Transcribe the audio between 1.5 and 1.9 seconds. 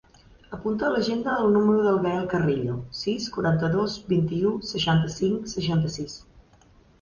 número